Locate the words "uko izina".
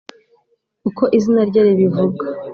0.89-1.41